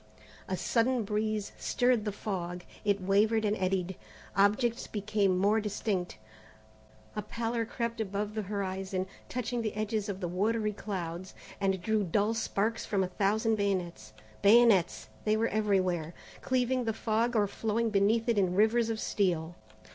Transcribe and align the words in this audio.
A 0.47 0.57
sudden 0.57 1.03
breeze 1.03 1.51
stirred 1.59 2.05
the 2.05 2.11
fog. 2.11 2.63
It 2.83 2.99
wavered 3.03 3.45
and 3.45 3.55
eddied. 3.57 3.95
Objects 4.35 4.87
became 4.87 5.37
more 5.37 5.61
distinct. 5.61 6.17
A 7.15 7.21
pallor 7.21 7.65
crept 7.67 8.01
above 8.01 8.33
the 8.33 8.41
horizon, 8.41 9.05
touching 9.29 9.61
the 9.61 9.75
edges 9.75 10.09
of 10.09 10.19
the 10.19 10.27
watery 10.27 10.73
clouds, 10.73 11.35
and 11.59 11.79
drew 11.83 12.03
dull 12.03 12.33
sparks 12.33 12.83
from 12.83 13.03
a 13.03 13.07
thousand 13.09 13.57
bayonets. 13.57 14.11
Bayonets 14.41 15.07
they 15.23 15.37
were 15.37 15.49
everywhere, 15.49 16.15
cleaving 16.41 16.85
the 16.85 16.93
fog 16.93 17.35
or 17.35 17.45
flowing 17.45 17.91
beneath 17.91 18.27
it 18.27 18.39
in 18.39 18.55
rivers 18.55 18.89
of 18.89 18.99
steel. 18.99 19.53